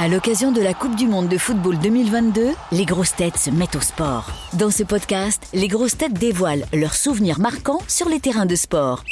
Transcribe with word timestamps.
À 0.00 0.06
l'occasion 0.06 0.52
de 0.52 0.62
la 0.62 0.74
Coupe 0.74 0.94
du 0.94 1.08
Monde 1.08 1.28
de 1.28 1.36
football 1.36 1.76
2022, 1.80 2.50
les 2.70 2.84
grosses 2.84 3.16
têtes 3.16 3.36
se 3.36 3.50
mettent 3.50 3.74
au 3.74 3.80
sport. 3.80 4.30
Dans 4.52 4.70
ce 4.70 4.84
podcast, 4.84 5.48
les 5.52 5.66
grosses 5.66 5.98
têtes 5.98 6.12
dévoilent 6.12 6.66
leurs 6.72 6.94
souvenirs 6.94 7.40
marquants 7.40 7.80
sur 7.88 8.08
les 8.08 8.20
terrains 8.20 8.46
de 8.46 8.54
sport. 8.54 9.02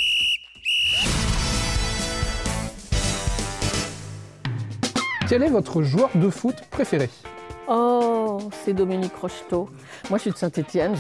Quel 5.29 5.43
est 5.43 5.51
votre 5.51 5.83
joueur 5.83 6.11
de 6.15 6.31
foot 6.31 6.55
préféré? 6.71 7.11
Oh, 7.69 8.39
c'est 8.65 8.75
Dominique 8.75 9.17
Rocheteau. 9.17 9.69
Moi, 10.09 10.19
je 10.19 10.23
suis 10.23 10.31
de 10.31 10.37
Saint-Étienne, 10.37 10.95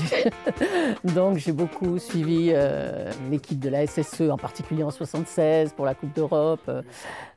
donc 1.04 1.36
j'ai 1.36 1.52
beaucoup 1.52 1.98
suivi 2.00 2.50
euh, 2.52 3.12
l'équipe 3.30 3.60
de 3.60 3.68
la 3.68 3.86
SSE, 3.86 4.22
en 4.30 4.36
particulier 4.36 4.82
en 4.82 4.90
76 4.90 5.74
pour 5.74 5.86
la 5.86 5.94
Coupe 5.94 6.12
d'Europe 6.12 6.68
euh, 6.68 6.82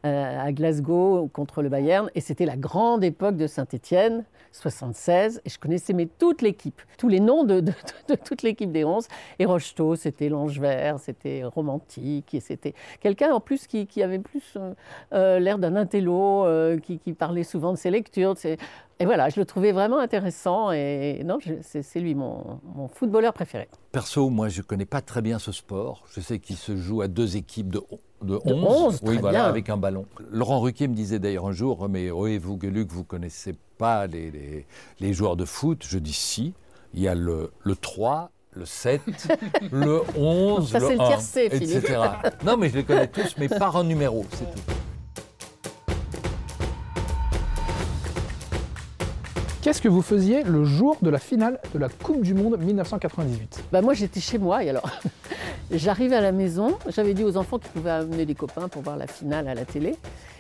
à 0.04 0.52
Glasgow 0.52 1.30
contre 1.32 1.62
le 1.62 1.70
Bayern. 1.70 2.10
Et 2.16 2.22
c'était 2.22 2.48
la 2.48 2.58
grande 2.58 3.04
époque 3.04 3.38
de 3.38 3.46
Saint-Étienne, 3.46 4.26
76. 4.52 5.42
Et 5.46 5.50
je 5.50 5.60
connaissais 5.60 5.94
mais 5.94 6.08
toute 6.18 6.42
l'équipe, 6.42 6.82
tous 6.98 7.08
les 7.08 7.20
noms 7.20 7.44
de, 7.44 7.64
toute 8.26 8.42
l'équipe 8.42 8.72
des 8.72 8.84
11. 8.84 9.08
Et 9.40 9.46
Rocheteau, 9.46 9.96
c'était 9.96 10.30
l'ange 10.30 10.60
vert, 10.60 11.00
c'était 11.00 11.44
romantique. 11.44 12.34
Et 12.34 12.40
c'était 12.40 12.74
quelqu'un 13.00 13.32
en 13.32 13.40
plus 13.40 13.68
qui, 13.68 13.88
avait 14.02 14.20
plus 14.20 14.54
euh, 14.56 14.74
euh, 15.14 15.40
l'air 15.40 15.58
d'un 15.58 15.76
intello, 15.76 16.46
euh, 16.46 16.80
qui, 16.80 16.98
parlait 17.14 17.44
souvent 17.44 17.72
de 17.74 17.78
ses 17.78 17.92
lectures. 17.92 18.36
Et 19.00 19.06
voilà, 19.06 19.30
je 19.30 19.40
le 19.40 19.46
trouvais 19.46 19.72
vraiment 19.72 20.00
intéressant 20.00 20.72
et 20.72 21.22
non, 21.24 21.38
c'est 21.62 22.00
lui 22.00 22.16
mon, 22.16 22.60
mon 22.76 22.88
footballeur 22.88 23.34
préféré. 23.34 23.68
Perso, 23.92 24.30
moi, 24.30 24.50
je 24.50 24.60
ne 24.60 24.64
connais 24.64 24.86
pas 24.86 25.02
très 25.02 25.22
bien 25.22 25.40
ce 25.40 25.52
sport. 25.52 26.04
Je 26.14 26.20
sais 26.22 26.40
qu'il 26.40 26.58
se 26.58 26.76
joue 26.76 27.02
à 27.02 27.08
deux 27.08 27.38
équipes 27.38 27.70
de, 27.70 27.82
de 28.22 28.36
11. 28.36 28.44
De 28.44 28.54
11, 28.54 29.00
oui, 29.04 29.14
très 29.14 29.22
voilà, 29.22 29.40
bien. 29.40 29.48
avec 29.48 29.70
un 29.70 29.78
ballon. 29.78 30.06
Laurent 30.32 30.60
Ruquier 30.60 30.88
me 30.90 30.96
disait 30.96 31.20
d'ailleurs 31.20 31.48
un 31.48 31.54
jour, 31.54 31.88
mais 31.88 32.12
oui, 32.12 32.38
vous, 32.38 32.58
Gueluc, 32.58 32.92
vous 32.92 33.04
connaissez 33.06 33.56
pas 33.78 34.06
les, 34.08 34.32
les- 34.32 34.66
les 35.00 35.14
joueurs 35.14 35.38
de 35.38 35.46
foot. 35.46 35.86
Je 35.88 35.98
dis 35.98 36.14
si. 36.14 36.54
Il 36.94 37.02
y 37.02 37.08
a 37.08 37.16
le, 37.16 37.52
le 37.64 37.76
3, 37.76 38.32
le 38.52 38.66
7, 38.66 39.02
le 39.72 40.02
11, 40.18 40.72
Ça, 40.72 40.80
le 40.80 40.88
c'est 40.88 40.96
le 40.96 41.02
1, 41.02 41.08
tiercé, 41.08 41.46
etc. 41.52 42.00
Non, 42.44 42.58
mais 42.58 42.68
je 42.70 42.76
les 42.78 42.84
connais 42.84 43.08
tous, 43.08 43.36
mais 43.38 43.48
par 43.48 43.78
un 43.78 43.84
numéro, 43.84 44.26
c'est 44.32 44.46
tout. 44.46 44.74
Qu'est-ce 49.62 49.82
que 49.82 49.90
vous 49.90 50.02
faisiez 50.02 50.44
le 50.44 50.64
jour 50.64 50.96
de 51.02 51.10
la 51.10 51.20
finale 51.20 51.60
de 51.74 51.80
la 51.80 51.90
Coupe 51.90 52.22
du 52.22 52.34
Monde 52.34 52.58
1998 52.58 53.66
Bah 53.74 53.82
moi 53.82 53.94
j'étais 53.94 54.22
chez 54.22 54.38
moi 54.38 54.64
et 54.64 54.70
alors 54.70 54.90
j'arrive 55.72 56.14
à 56.14 56.22
la 56.22 56.32
maison, 56.32 56.78
j'avais 56.88 57.14
dit 57.14 57.26
aux 57.26 57.36
enfants 57.36 57.60
qu'ils 57.60 57.72
pouvaient 57.72 57.90
amener 57.90 58.26
des 58.26 58.36
copains 58.36 58.70
pour 58.70 58.84
voir 58.84 58.96
la 58.96 59.06
finale 59.06 59.50
à 59.50 59.56
la 59.56 59.66
télé. 59.66 59.98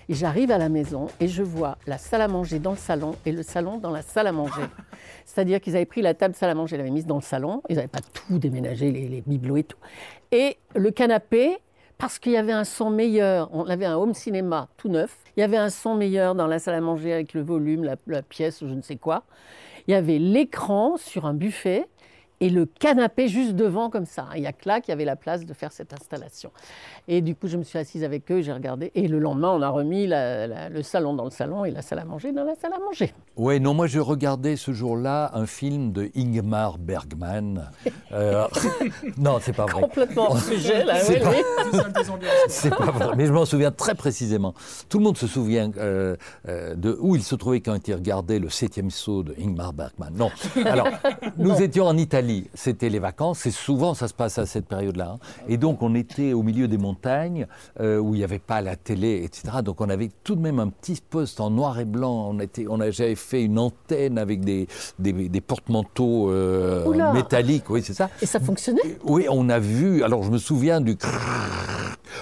Et 0.07 0.13
j'arrive 0.13 0.51
à 0.51 0.57
la 0.57 0.69
maison 0.69 1.07
et 1.19 1.27
je 1.27 1.43
vois 1.43 1.77
la 1.85 1.97
salle 1.97 2.21
à 2.21 2.29
manger 2.29 2.59
dans 2.59 2.71
le 2.71 2.77
salon 2.77 3.15
et 3.25 3.33
le 3.33 3.43
salon 3.43 3.77
dans 3.77 3.91
la 3.91 4.03
salle 4.03 4.25
à 4.25 4.31
manger. 4.31 4.61
C'est-à-dire 5.25 5.59
qu'ils 5.59 5.75
avaient 5.75 5.85
pris 5.85 6.01
la 6.01 6.13
table 6.13 6.33
salle 6.33 6.51
à 6.51 6.55
manger, 6.55 6.77
ils 6.77 6.79
l'avaient 6.79 6.89
mise 6.89 7.05
dans 7.05 7.17
le 7.17 7.21
salon, 7.21 7.61
ils 7.67 7.75
n'avaient 7.75 7.89
pas 7.89 7.99
tout 8.13 8.39
déménagé, 8.39 8.89
les, 8.89 9.09
les 9.09 9.21
bibelots 9.21 9.57
et 9.57 9.63
tout. 9.63 9.77
Et 10.31 10.55
le 10.75 10.91
canapé, 10.91 11.57
parce 11.99 12.17
qu'il 12.17 12.31
y 12.31 12.37
avait 12.37 12.53
un 12.53 12.63
son 12.63 12.89
meilleur, 12.89 13.49
on 13.53 13.65
avait 13.65 13.85
un 13.85 13.97
home 13.97 14.13
cinéma 14.13 14.69
tout 14.77 14.87
neuf, 14.87 15.17
il 15.35 15.41
y 15.41 15.43
avait 15.43 15.57
un 15.57 15.69
son 15.69 15.95
meilleur 15.95 16.33
dans 16.33 16.47
la 16.47 16.57
salle 16.57 16.75
à 16.75 16.81
manger 16.81 17.13
avec 17.13 17.33
le 17.33 17.41
volume, 17.41 17.83
la, 17.83 17.97
la 18.07 18.23
pièce 18.23 18.61
je 18.61 18.73
ne 18.73 18.81
sais 18.81 18.95
quoi. 18.95 19.25
Il 19.87 19.91
y 19.91 19.93
avait 19.93 20.17
l'écran 20.17 20.95
sur 20.97 21.25
un 21.25 21.33
buffet 21.33 21.87
et 22.41 22.49
le 22.49 22.65
canapé 22.65 23.27
juste 23.27 23.53
devant 23.55 23.89
comme 23.89 24.05
ça. 24.05 24.27
Il 24.35 24.41
y 24.41 24.47
a 24.47 24.53
que 24.53 24.67
là 24.67 24.81
qu'il 24.81 24.91
y 24.91 24.93
avait 24.93 25.05
la 25.05 25.15
place 25.15 25.45
de 25.45 25.53
faire 25.53 25.71
cette 25.71 25.93
installation. 25.93 26.51
Et 27.07 27.21
du 27.21 27.35
coup, 27.35 27.47
je 27.47 27.57
me 27.57 27.63
suis 27.63 27.77
assise 27.79 28.03
avec 28.03 28.31
eux, 28.31 28.41
j'ai 28.41 28.53
regardé. 28.53 28.91
Et 28.95 29.07
le 29.07 29.19
lendemain, 29.19 29.49
on 29.51 29.61
a 29.61 29.69
remis 29.69 30.07
la- 30.07 30.47
la- 30.47 30.69
le 30.69 30.83
salon 30.83 31.13
dans 31.13 31.25
le 31.25 31.31
salon 31.31 31.65
et 31.65 31.71
la 31.71 31.81
salle 31.81 31.99
à 31.99 32.05
manger 32.05 32.31
dans 32.31 32.43
la 32.43 32.55
salle 32.55 32.73
à 32.73 32.79
manger. 32.79 33.13
Ouais, 33.35 33.59
non, 33.59 33.73
moi 33.73 33.87
je 33.87 33.99
regardais 33.99 34.55
ce 34.55 34.71
jour-là 34.73 35.31
un 35.33 35.45
film 35.45 35.91
de 35.91 36.09
Ingmar 36.15 36.77
Bergman. 36.77 37.69
Euh, 38.11 38.47
non, 39.17 39.37
c'est 39.39 39.53
pas 39.55 39.65
vrai. 39.67 39.81
Complètement 39.83 40.31
hors 40.31 40.39
sujet, 40.39 40.83
là. 40.83 40.95
C'est 40.99 41.17
oui, 41.17 41.19
pas- 41.21 41.29
oui. 41.29 42.15
C'est 42.47 42.69
pas 42.75 42.85
vrai, 42.91 43.15
mais 43.15 43.27
je 43.27 43.31
m'en 43.31 43.45
souviens 43.45 43.71
très 43.71 43.93
précisément. 43.93 44.55
Tout 44.89 44.97
le 44.97 45.03
monde 45.03 45.17
se 45.17 45.27
souvient 45.27 45.69
euh, 45.77 46.15
euh, 46.47 46.73
de 46.73 46.97
où 46.99 47.15
il 47.15 47.21
se 47.23 47.35
trouvait 47.35 47.61
quand 47.61 47.87
il 47.87 47.93
regardait 47.93 48.39
le 48.39 48.49
septième 48.49 48.89
saut 48.89 49.21
de 49.21 49.35
Ingmar 49.39 49.73
Bergman. 49.73 50.11
Non. 50.15 50.31
Alors, 50.65 50.87
nous 51.37 51.61
étions 51.61 51.85
en 51.85 51.97
Italie. 51.97 52.28
C'était 52.53 52.89
les 52.89 52.99
vacances. 52.99 53.45
Et 53.45 53.51
souvent, 53.51 53.93
ça 53.93 54.07
se 54.07 54.13
passe 54.13 54.37
à 54.37 54.45
cette 54.45 54.65
période-là. 54.67 55.15
hein. 55.15 55.19
Et 55.47 55.57
donc, 55.57 55.81
on 55.81 55.95
était 55.95 56.33
au 56.33 56.43
milieu 56.43 56.67
des 56.67 56.77
montagnes 56.77 57.47
euh, 57.79 57.97
où 57.99 58.15
il 58.15 58.19
n'y 58.19 58.23
avait 58.23 58.39
pas 58.39 58.61
la 58.61 58.75
télé, 58.75 59.23
etc. 59.23 59.57
Donc, 59.63 59.81
on 59.81 59.89
avait 59.89 60.09
tout 60.23 60.35
de 60.35 60.41
même 60.41 60.59
un 60.59 60.69
petit 60.69 61.01
poste 61.09 61.39
en 61.39 61.49
noir 61.49 61.79
et 61.79 61.85
blanc. 61.85 62.29
On 62.31 62.39
était, 62.39 62.65
on 62.69 62.79
a, 62.79 62.91
j'avais 62.91 63.15
fait 63.15 63.43
une 63.43 63.59
antenne 63.59 64.17
avec 64.17 64.41
des, 64.41 64.67
des, 64.99 65.13
des 65.29 65.41
porte-manteaux 65.41 66.29
euh, 66.31 67.13
métalliques. 67.13 67.69
Oui, 67.69 67.81
c'est 67.83 67.93
ça. 67.93 68.09
Et 68.21 68.25
ça 68.25 68.39
fonctionnait? 68.39 68.97
Oui, 69.03 69.25
on 69.29 69.49
a 69.49 69.59
vu, 69.59 70.03
alors 70.03 70.23
je 70.23 70.31
me 70.31 70.37
souviens 70.37 70.81
du 70.81 70.97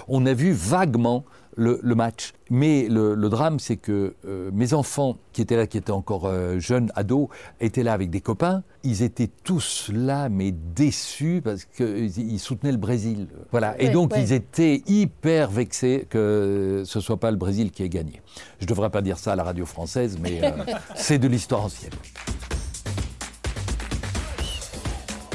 on 0.07 0.25
a 0.25 0.33
vu 0.33 0.51
vaguement 0.51 1.23
le, 1.57 1.79
le 1.83 1.95
match. 1.95 2.33
Mais 2.49 2.87
le, 2.87 3.13
le 3.15 3.29
drame, 3.29 3.59
c'est 3.59 3.75
que 3.75 4.13
euh, 4.25 4.49
mes 4.53 4.73
enfants, 4.73 5.17
qui 5.33 5.41
étaient 5.41 5.57
là, 5.57 5.67
qui 5.67 5.77
étaient 5.77 5.91
encore 5.91 6.25
euh, 6.25 6.59
jeunes, 6.59 6.91
ados, 6.95 7.27
étaient 7.59 7.83
là 7.83 7.91
avec 7.91 8.09
des 8.09 8.21
copains. 8.21 8.63
Ils 8.83 9.03
étaient 9.03 9.29
tous 9.43 9.91
là, 9.93 10.29
mais 10.29 10.51
déçus 10.53 11.41
parce 11.43 11.65
qu'ils 11.65 12.39
soutenaient 12.39 12.71
le 12.71 12.77
Brésil. 12.77 13.27
Voilà. 13.51 13.75
Et 13.81 13.89
donc, 13.89 14.13
ouais. 14.13 14.21
ils 14.21 14.31
étaient 14.31 14.83
hyper 14.87 15.49
vexés 15.49 16.07
que 16.09 16.83
ce 16.85 16.99
soit 17.01 17.19
pas 17.19 17.31
le 17.31 17.37
Brésil 17.37 17.71
qui 17.71 17.83
ait 17.83 17.89
gagné. 17.89 18.21
Je 18.59 18.65
ne 18.65 18.69
devrais 18.69 18.89
pas 18.89 19.01
dire 19.01 19.17
ça 19.17 19.33
à 19.33 19.35
la 19.35 19.43
radio 19.43 19.65
française, 19.65 20.17
mais 20.21 20.39
euh, 20.43 20.51
c'est 20.95 21.17
de 21.17 21.27
l'histoire 21.27 21.65
ancienne. 21.65 21.91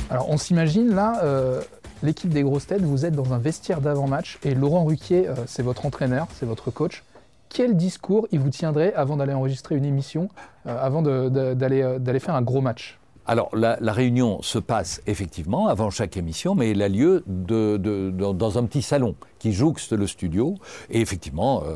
Alors 0.08 0.28
on 0.28 0.36
s'imagine 0.36 0.94
là, 0.94 1.20
euh, 1.24 1.62
l'équipe 2.02 2.30
des 2.30 2.42
grosses 2.42 2.66
têtes, 2.66 2.82
vous 2.82 3.04
êtes 3.06 3.14
dans 3.14 3.32
un 3.32 3.38
vestiaire 3.38 3.80
d'avant-match 3.80 4.38
et 4.44 4.54
Laurent 4.54 4.84
Ruquier, 4.84 5.28
euh, 5.28 5.34
c'est 5.46 5.62
votre 5.62 5.86
entraîneur, 5.86 6.26
c'est 6.38 6.46
votre 6.46 6.70
coach. 6.70 7.04
Quel 7.48 7.76
discours 7.76 8.26
il 8.32 8.40
vous 8.40 8.48
tiendrait 8.50 8.94
avant 8.94 9.16
d'aller 9.16 9.34
enregistrer 9.34 9.76
une 9.76 9.84
émission, 9.84 10.28
euh, 10.66 10.76
avant 10.82 11.02
d'aller 11.02 11.82
euh, 11.82 11.98
d'aller 11.98 12.20
faire 12.20 12.34
un 12.34 12.42
gros 12.42 12.60
match? 12.60 12.98
Alors, 13.24 13.54
la, 13.54 13.76
la 13.80 13.92
réunion 13.92 14.42
se 14.42 14.58
passe 14.58 15.00
effectivement 15.06 15.68
avant 15.68 15.90
chaque 15.90 16.16
émission, 16.16 16.56
mais 16.56 16.70
elle 16.72 16.82
a 16.82 16.88
lieu 16.88 17.22
de- 17.28 17.76
de- 17.76 18.10
dans, 18.10 18.34
dans 18.34 18.58
un 18.58 18.64
petit 18.64 18.82
salon 18.82 19.14
qui 19.38 19.52
jouxte 19.52 19.92
le 19.92 20.08
studio. 20.08 20.56
Et 20.90 21.00
effectivement, 21.00 21.62
euh, 21.62 21.66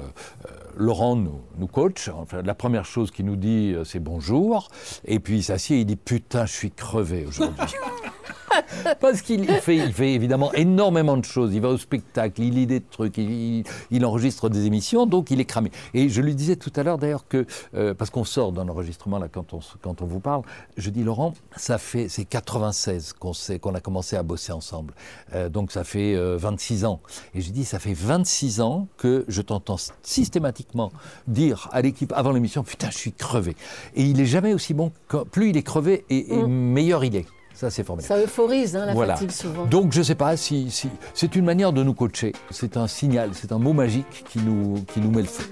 euh, 0.47 0.51
Laurent 0.77 1.15
nous, 1.15 1.41
nous 1.59 1.69
coach. 1.69 2.09
Enfin, 2.09 2.43
la 2.43 2.55
première 2.55 2.85
chose 2.85 3.13
qu'il 3.13 3.27
nous 3.27 3.37
dit, 3.37 3.75
euh, 3.77 3.85
c'est 3.85 4.01
bonjour. 4.01 4.71
Et 5.05 5.21
puis 5.21 5.37
il 5.37 5.43
s'assied 5.45 5.77
et 5.77 5.81
il 5.83 5.87
dit 5.87 5.95
Putain, 5.97 6.47
je 6.47 6.53
suis 6.53 6.73
crevé 6.73 7.25
aujourd'hui. 7.29 7.61
Parce 9.01 9.23
qu'il 9.23 9.47
fait, 9.47 9.77
il 9.77 9.93
fait 9.93 10.13
évidemment 10.15 10.53
énormément 10.53 11.17
de 11.17 11.25
choses. 11.25 11.55
Il 11.55 11.61
va 11.61 11.69
au 11.69 11.79
spectacle, 11.79 12.41
il 12.43 12.55
lit 12.55 12.67
des 12.67 12.81
trucs, 12.81 13.19
il, 13.19 13.65
il 13.91 14.05
enregistre 14.05 14.49
des 14.49 14.67
émissions, 14.67 15.07
donc 15.07 15.31
il 15.31 15.41
est 15.41 15.45
cramé. 15.45 15.71
Et 15.95 16.09
je 16.09 16.21
lui 16.23 16.35
disais 16.35 16.57
tout 16.57 16.73
à 16.77 16.83
l'heure 16.83 16.99
d'ailleurs 16.99 17.27
que, 17.29 17.47
euh, 17.75 17.95
parce 17.95 18.11
qu'on 18.11 18.25
sort 18.25 18.53
d'un 18.53 18.69
enregistrement 18.69 19.19
là 19.19 19.29
quand 19.29 19.53
on, 19.55 19.61
se- 19.61 19.77
quand 19.81 20.03
on 20.03 20.07
vous 20.07 20.21
parle, 20.21 20.43
je 20.77 20.91
dis 20.91 21.03
Laurent, 21.05 21.35
ça 21.57 21.79
fait, 21.79 22.09
c'est 22.09 22.25
96 22.25 23.13
qu'on 23.15 23.33
sait, 23.33 23.59
qu'on 23.59 23.75
a 23.75 23.81
commencé 23.81 24.17
à 24.17 24.23
bosser 24.23 24.53
ensemble. 24.53 24.95
Euh, 25.35 25.49
donc 25.49 25.73
ça 25.73 25.85
fait 25.85 26.15
euh, 26.15 26.37
26 26.39 26.85
ans. 26.85 27.01
Et 27.35 27.41
je 27.41 27.51
dis, 27.51 27.65
ça 27.65 27.79
fait 27.79 27.95
26 27.95 28.61
ans 28.61 28.89
que 28.97 29.25
je 29.29 29.43
t'entends 29.43 29.77
systématiquement 30.03 30.93
dire 31.29 31.69
à 31.73 31.83
l'équipe 31.83 32.13
avant 32.17 32.33
l'émission, 32.33 32.63
putain, 32.65 32.91
je 32.91 32.97
suis 32.99 33.13
crevé. 33.13 33.55
Et 33.95 34.03
il 34.05 34.21
est 34.21 34.27
jamais 34.27 34.55
aussi 34.55 34.75
bon, 34.75 34.93
que, 35.09 35.25
plus 35.25 35.51
il 35.51 35.57
est 35.57 35.63
crevé 35.63 36.05
et, 36.11 36.35
et 36.35 36.43
meilleur 36.47 37.05
il 37.05 37.17
est. 37.17 37.27
Ça, 37.57 37.71
c'est 37.71 37.85
formidable. 37.85 38.21
Ça 38.21 38.23
euphorise, 38.23 38.77
hein, 38.77 38.85
la 38.85 38.93
Voilà. 38.93 39.15
fatigue 39.15 39.31
souvent. 39.31 39.65
Donc 39.65 39.93
je 39.93 40.01
ne 40.01 40.05
sais 40.05 40.15
pas 40.15 40.37
si, 40.37 40.71
si 40.71 40.91
c'est 41.15 41.35
une 41.37 41.47
manière 41.47 41.73
de 41.73 41.83
nous 41.83 41.95
coacher. 41.95 42.33
C'est 42.51 42.77
un 42.77 42.87
signal, 42.87 43.31
c'est 43.33 43.51
un 43.51 43.59
mot 43.59 43.73
magique 43.73 44.25
qui 44.29 44.41
nous, 44.41 44.85
qui 44.93 45.01
nous 45.01 45.11
met 45.11 45.23
le 45.23 45.27
feu. 45.29 45.45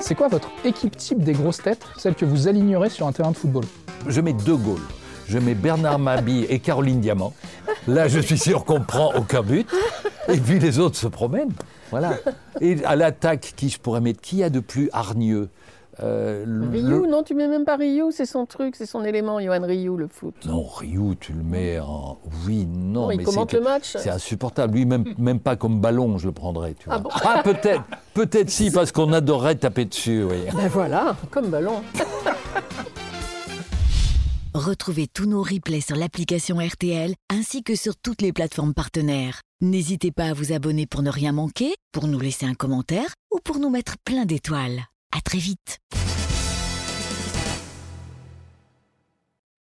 C'est 0.00 0.16
quoi 0.16 0.26
votre 0.26 0.48
équipe 0.64 0.96
type 0.96 1.22
des 1.22 1.34
grosses 1.34 1.62
têtes, 1.62 1.84
celle 1.96 2.16
que 2.16 2.24
vous 2.24 2.48
alignerez 2.48 2.90
sur 2.90 3.06
un 3.06 3.12
terrain 3.12 3.30
de 3.30 3.36
football? 3.36 3.62
Je 4.08 4.20
mets 4.20 4.32
deux 4.32 4.56
goals. 4.56 4.80
Je 5.28 5.38
mets 5.38 5.54
Bernard 5.54 6.00
Mabille 6.00 6.46
et 6.50 6.58
Caroline 6.58 7.00
Diamant. 7.00 7.34
Là, 7.86 8.08
je 8.08 8.18
suis 8.18 8.38
sûr 8.38 8.64
qu'on 8.64 8.80
prend 8.80 9.14
aucun 9.14 9.42
but. 9.42 9.68
Et 10.28 10.36
puis 10.38 10.58
les 10.58 10.80
autres 10.80 10.96
se 10.96 11.06
promènent. 11.06 11.52
Voilà. 11.92 12.14
Et 12.60 12.84
à 12.84 12.96
l'attaque, 12.96 13.52
qui 13.54 13.68
je 13.68 13.78
pourrais 13.78 14.00
mettre? 14.00 14.20
Qui 14.20 14.38
y 14.38 14.42
a 14.42 14.50
de 14.50 14.58
plus 14.58 14.90
hargneux? 14.92 15.48
Euh, 16.00 16.44
le- 16.46 16.68
Ryu, 16.70 17.06
non, 17.08 17.22
tu 17.22 17.34
mets 17.34 17.48
même 17.48 17.64
pas 17.66 17.76
Ryu, 17.76 18.04
c'est 18.12 18.24
son 18.24 18.46
truc, 18.46 18.76
c'est 18.76 18.86
son 18.86 19.04
élément, 19.04 19.38
Johan 19.40 19.60
Ryu, 19.62 19.96
le 19.96 20.08
foot. 20.08 20.34
Non, 20.46 20.62
Ryu, 20.64 21.16
tu 21.20 21.32
le 21.34 21.42
mets 21.42 21.78
en. 21.80 22.18
Oui, 22.46 22.66
non. 22.66 23.02
Non, 23.02 23.10
il 23.10 23.18
mais 23.18 23.24
commente 23.24 23.50
c'est- 23.50 23.58
le 23.58 23.62
match. 23.62 23.96
C'est 23.98 24.08
insupportable. 24.10 24.74
Lui, 24.74 24.86
même, 24.86 25.04
même 25.18 25.38
pas 25.40 25.56
comme 25.56 25.80
ballon, 25.80 26.16
je 26.18 26.26
le 26.26 26.32
prendrais. 26.32 26.74
Tu 26.74 26.86
vois. 26.86 26.94
Ah 26.94 26.98
bon 27.00 27.10
Ah, 27.22 27.42
peut-être. 27.44 27.82
Peut-être 28.14 28.48
si, 28.50 28.70
parce 28.70 28.90
qu'on 28.92 29.12
adorerait 29.12 29.56
taper 29.56 29.84
dessus. 29.84 30.24
Oui. 30.24 30.36
Ben 30.54 30.68
voilà, 30.68 31.14
comme 31.30 31.48
ballon. 31.48 31.82
Retrouvez 34.54 35.06
tous 35.08 35.24
nos 35.26 35.42
replays 35.42 35.80
sur 35.80 35.96
l'application 35.96 36.58
RTL 36.58 37.14
ainsi 37.30 37.62
que 37.62 37.74
sur 37.74 37.96
toutes 37.96 38.20
les 38.20 38.32
plateformes 38.32 38.74
partenaires. 38.74 39.40
N'hésitez 39.62 40.10
pas 40.12 40.24
à 40.26 40.32
vous 40.34 40.52
abonner 40.52 40.86
pour 40.86 41.02
ne 41.02 41.10
rien 41.10 41.32
manquer, 41.32 41.74
pour 41.92 42.06
nous 42.06 42.18
laisser 42.20 42.44
un 42.44 42.54
commentaire 42.54 43.14
ou 43.32 43.38
pour 43.42 43.58
nous 43.58 43.70
mettre 43.70 43.94
plein 44.04 44.26
d'étoiles. 44.26 44.82
À 45.14 45.20
très 45.20 45.38
vite. 45.38 45.78